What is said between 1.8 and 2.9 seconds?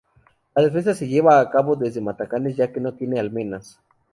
los matacanes, ya que